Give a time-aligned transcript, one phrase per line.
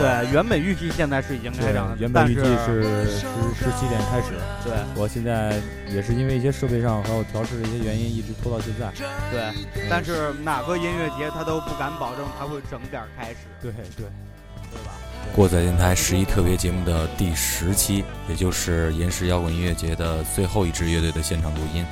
[0.00, 3.20] 对，原本预计现在是已经开场，原本预计是十
[3.54, 4.32] 十七点开始。
[4.64, 8.90] 对，我现在也是因为一些设备上还有调试的一些原因，一直拖到现在。
[9.30, 9.52] 对，
[9.90, 13.36] 但是哪个音乐节他都不敢保证他会整点开始。
[13.60, 14.92] 对对，对吧？
[15.34, 21.84] 过载电台十一特别节目的第十期，也就是岩石摇滚音乐节的最后一支乐队的现场录音，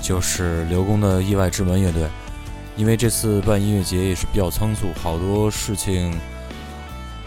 [0.00, 2.06] 就是刘工的意外之门乐队。
[2.76, 6.16] 因为这次办音乐节也是比较仓促，好多事情。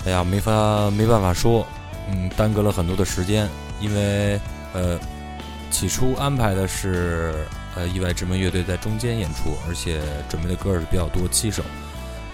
[0.06, 1.68] 哎呀，没法没办法说，
[2.10, 3.50] 嗯，耽搁了很多的时间，
[3.82, 4.40] 因为
[4.74, 4.98] 呃，
[5.70, 11.62] 起初安排的是呃意外之门乐队在中间演出，而且准备的歌是比较多七首，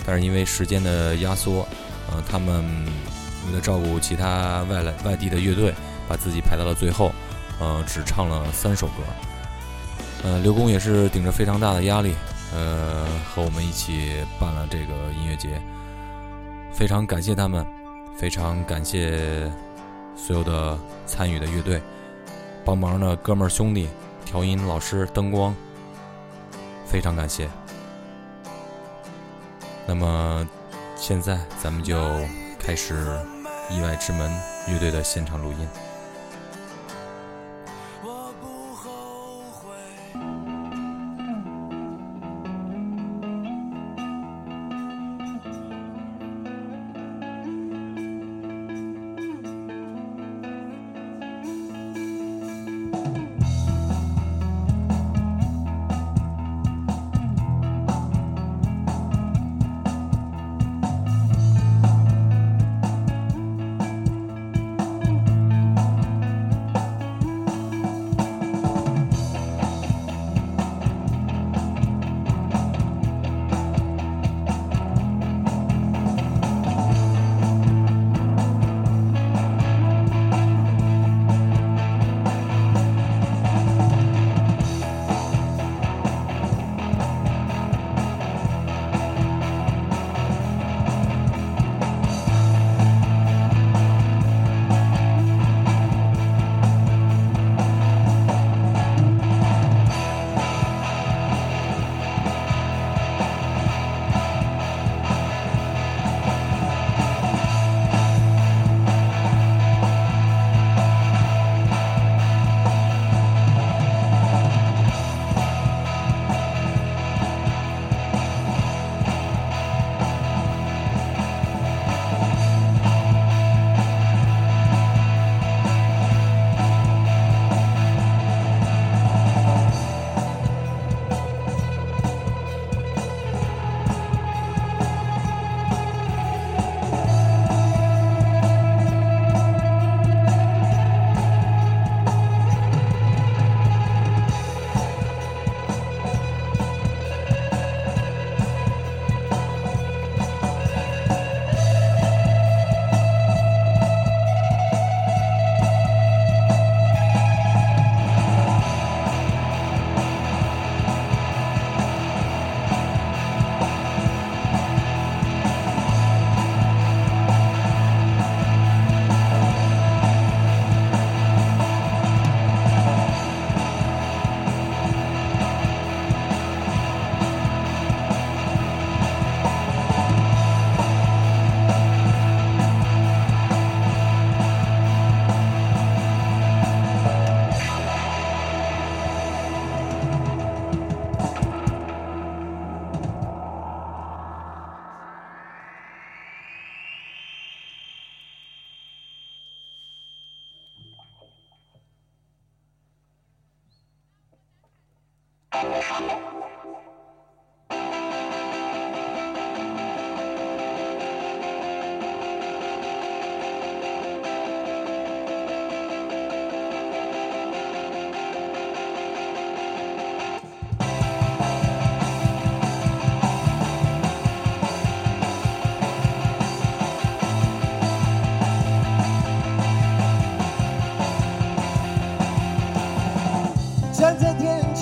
[0.06, 1.68] 但是因为时间的压缩，
[2.12, 2.64] 呃，他们
[3.48, 5.74] 为了照顾其他外来外地的乐队，
[6.08, 7.12] 把自己排到了最后，
[7.60, 9.04] 呃，只唱了三首歌，
[10.24, 12.14] 呃，刘工也是顶着非常大的压力，
[12.54, 15.60] 呃，和我们一起办了这个音乐节。
[16.76, 17.66] 非常感谢他们，
[18.18, 19.50] 非常感谢
[20.14, 21.82] 所有的参与的乐队、
[22.66, 23.88] 帮忙的哥们儿兄弟、
[24.26, 25.56] 调音老师、灯光，
[26.86, 27.50] 非常感谢。
[29.88, 30.46] 那么
[30.98, 31.98] 现在咱们就
[32.60, 32.94] 开始
[33.72, 34.30] 意外之门
[34.68, 35.85] 乐队的现场录音。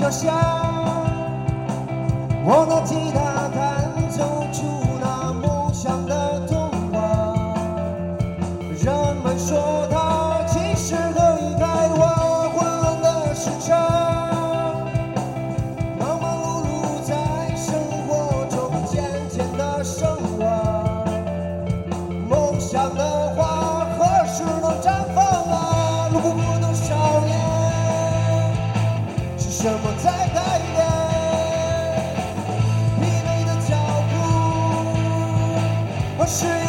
[0.04, 0.36] 就像
[2.44, 3.33] 我的吉他
[36.24, 36.63] 我是。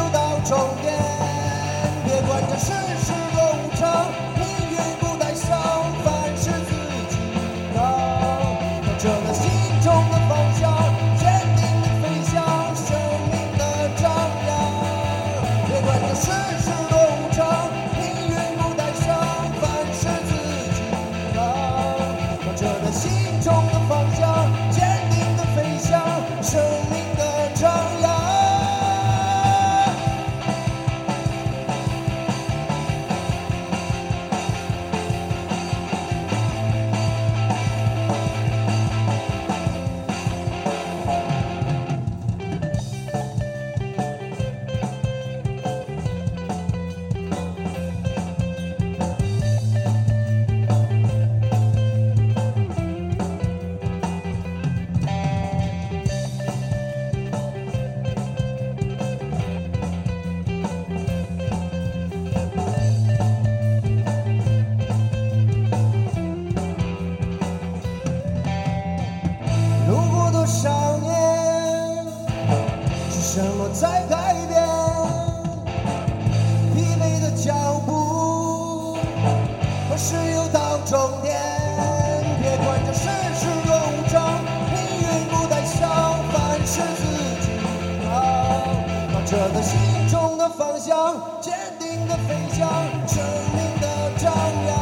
[89.26, 92.68] 这个心中的方向坚定的飞翔
[93.08, 93.24] 生
[93.54, 94.30] 命的张
[94.66, 94.76] 扬。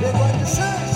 [0.00, 0.87] 别管这是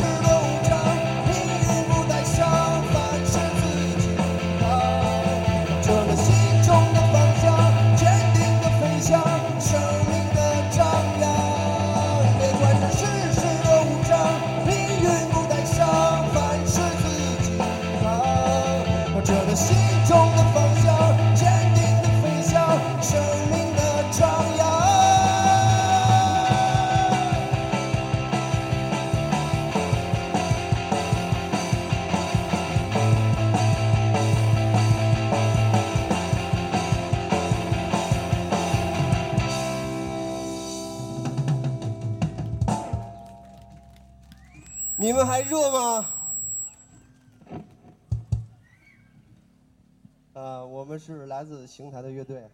[45.02, 46.06] 你们还热吗？
[50.32, 52.48] 呃我们是来自邢台的乐队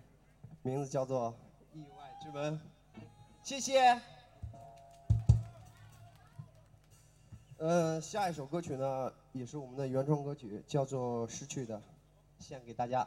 [0.63, 1.35] 名字叫做
[1.75, 2.59] 意外之门。
[3.43, 4.01] 谢谢。
[7.59, 11.83] 呃下一首歌曲呢也是我们的原创歌曲叫做失去的
[12.39, 13.07] 献给大家。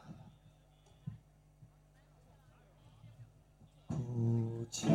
[3.87, 4.87] 哭泣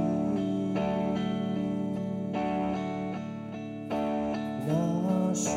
[5.36, 5.50] 是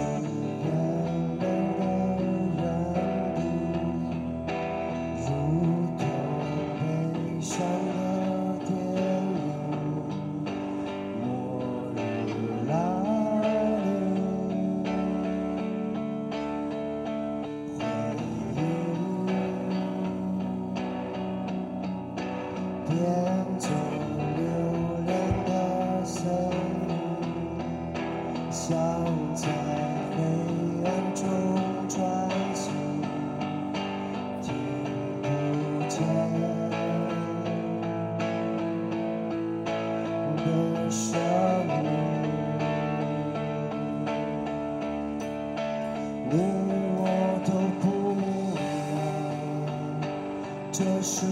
[51.00, 51.26] 这世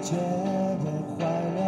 [0.00, 0.16] 界
[0.82, 1.24] 都坏
[1.54, 1.62] 了。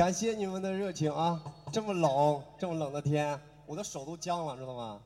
[0.00, 1.38] 感谢你们的热情啊
[1.70, 4.98] 这么冷这么冷的天我的手都僵了知道吗？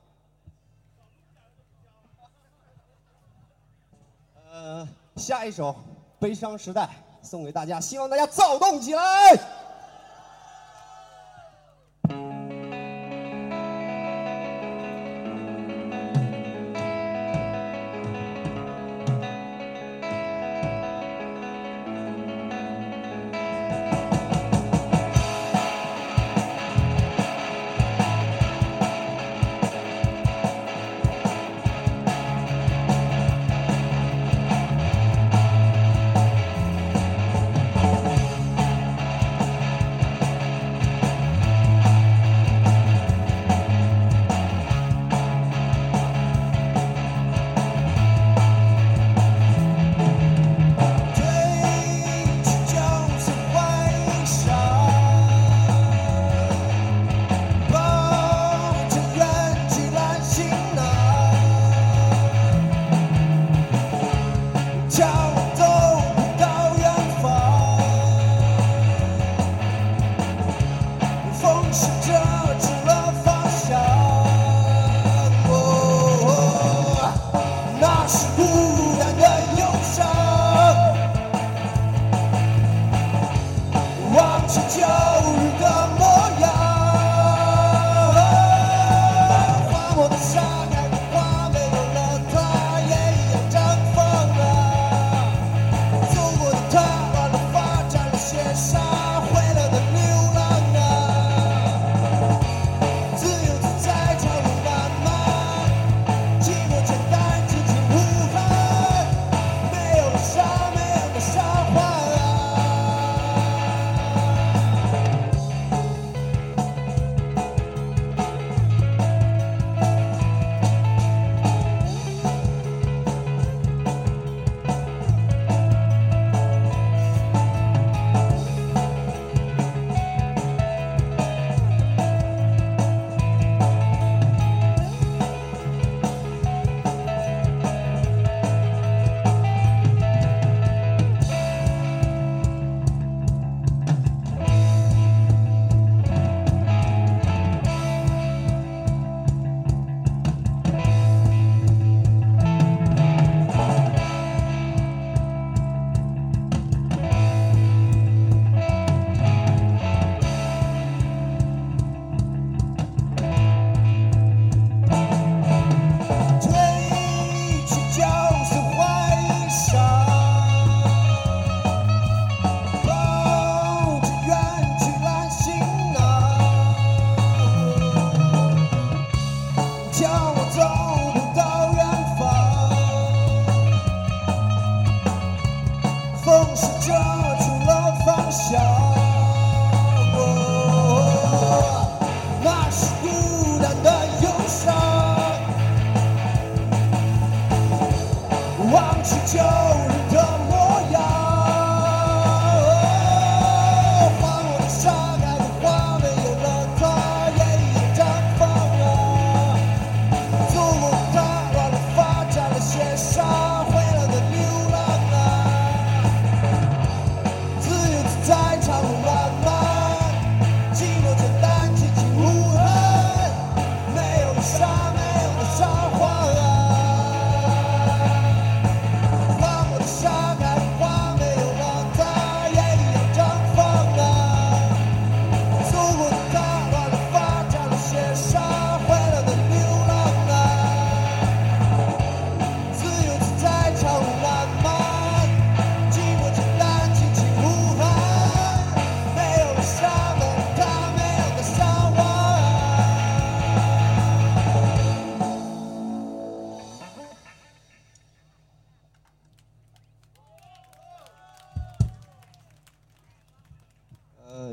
[4.52, 5.74] 呃下一首
[6.20, 6.88] 悲伤时代
[7.22, 9.02] 送给大家希望大家躁动起来。
[72.14, 72.73] go to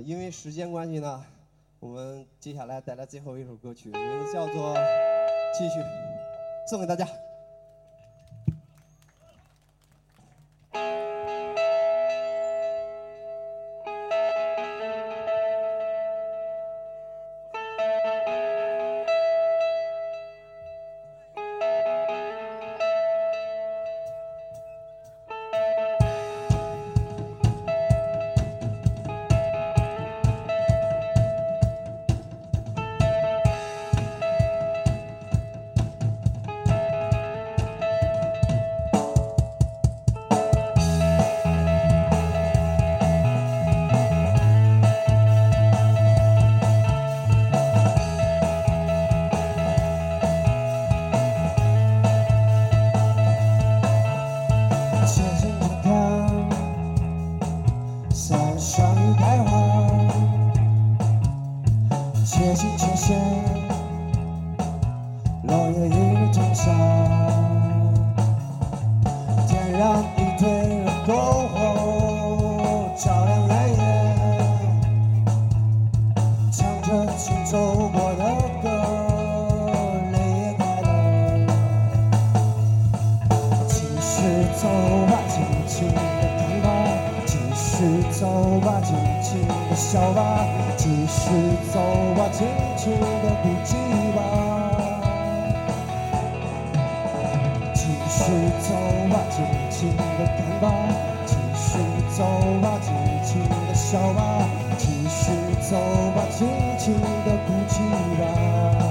[0.03, 1.23] 因为时间关系呢
[1.79, 4.75] 我们接下来带来最后一首歌曲名字叫做
[5.57, 5.79] 继续
[6.67, 7.07] 送给大家。
[84.61, 84.67] 走
[85.07, 86.69] 吧尽情的看吧
[87.25, 90.45] 继续走吧尽情的笑吧
[90.77, 91.31] 继续
[91.73, 91.79] 走
[92.15, 92.47] 吧尽
[92.77, 93.75] 情的哭泣
[94.15, 94.21] 吧
[97.73, 98.21] 继续
[98.61, 98.75] 走
[99.09, 100.71] 吧尽情的看吧
[101.25, 101.79] 继续
[102.15, 102.23] 走
[102.61, 102.93] 吧尽
[103.25, 104.47] 情的笑吧
[104.77, 105.75] 继续走
[106.15, 106.47] 吧尽
[106.77, 107.79] 情的哭泣
[108.19, 108.90] 吧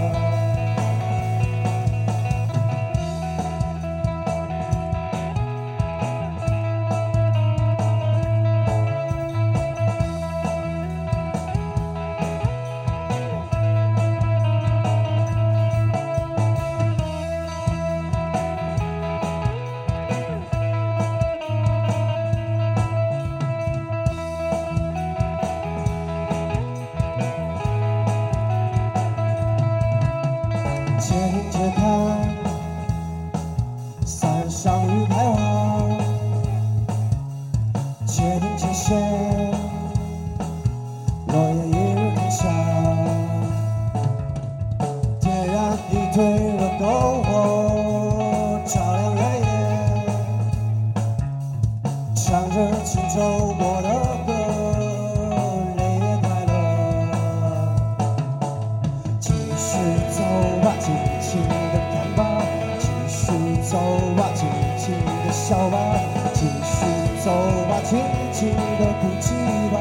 [68.11, 69.35] 吧，轻轻的哭泣
[69.71, 69.77] 吧，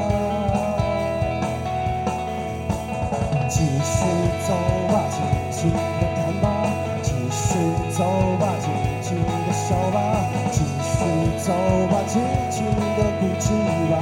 [3.48, 4.04] 继续
[4.46, 4.54] 走
[4.92, 5.18] 吧，轻
[5.50, 5.78] 轻的
[6.14, 6.46] 看吧，
[7.02, 7.58] 继续
[7.90, 8.04] 走
[8.38, 8.70] 吧，轻
[9.02, 9.98] 轻的笑吧，
[10.52, 10.94] 继续
[11.38, 11.52] 走
[11.90, 12.64] 吧，轻轻
[12.96, 13.52] 的哭泣
[13.90, 13.92] 吧。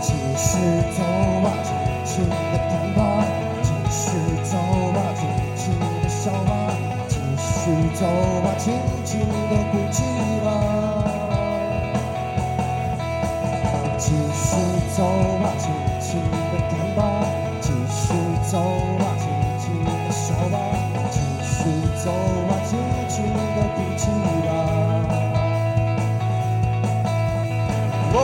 [0.00, 0.48] 继续
[0.96, 1.02] 走
[1.42, 1.68] 吧，轻
[2.04, 2.32] 轻的
[2.70, 2.98] 看吧，
[3.62, 4.56] 继续走
[4.94, 5.20] 吧，轻
[5.56, 5.62] 轻
[6.02, 6.50] 的笑吧，
[7.08, 8.06] 继续走
[8.42, 8.72] 吧，轻
[9.04, 10.02] 轻的哭泣
[10.44, 10.48] 吧。
[14.96, 15.04] 走
[15.40, 17.00] 吧，轻轻的看吧，
[17.60, 18.12] 继续
[18.50, 18.58] 走
[18.98, 19.24] 吧，轻
[19.58, 20.56] 轻的笑吧，
[21.10, 21.70] 继续
[22.02, 22.10] 走
[22.48, 22.76] 吧，轻
[23.08, 24.02] 轻的哭泣
[24.44, 24.48] 吧。
[28.12, 28.16] 哦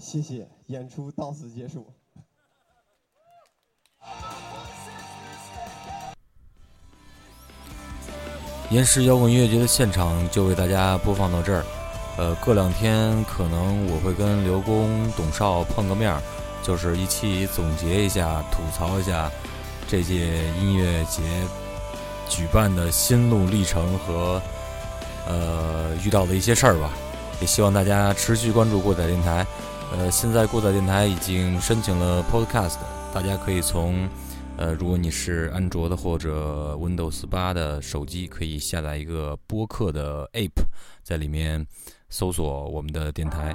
[0.00, 1.86] 谢谢，演出到此结束。
[8.70, 11.64] 岩石摇滚音乐节的现场就为大家播放到这儿。
[12.16, 16.18] 呃，过两天可能我会跟刘工、董少碰个面，
[16.62, 19.30] 就是一起总结一下、吐槽一下
[19.86, 21.22] 这届音乐节
[22.26, 24.40] 举办的心路历程和
[25.26, 26.90] 呃遇到的一些事儿吧。
[27.40, 29.46] 也希望大家持续关注过载电台。
[29.92, 32.76] 呃，现在过载电台已经申请了 Podcast，
[33.12, 34.08] 大家可以从
[34.56, 40.62] 呃，如果你是安卓的或者 Windows 八的手机，可以下载一个播客的 App，
[41.02, 41.66] 在里面
[42.08, 43.54] 搜索我们的电台。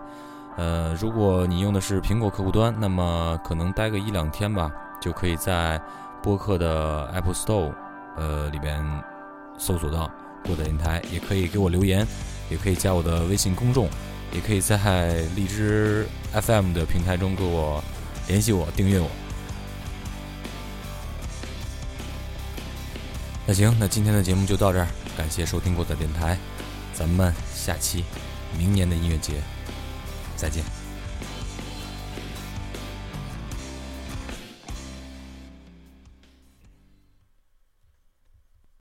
[0.57, 4.69] 呃，如果你用的是苹果客户端，那么可能待个一两天吧，
[5.01, 5.81] 就可以在
[6.21, 7.73] 播客的 Apple Store
[8.17, 8.83] 呃里边
[9.57, 10.11] 搜索到
[10.45, 12.05] 过载电台，也可以给我留言，
[12.49, 13.87] 也可以加我的微信公众，
[14.35, 17.81] 也可以在荔枝 FM 的平台中给我
[18.27, 19.09] 联系我，订阅我。
[23.47, 26.37] 那行，那今天的节目就到这儿，感谢收听过的电台，
[26.93, 28.03] 咱们下期
[28.57, 29.35] 明年的音乐节
[30.35, 30.84] 再见。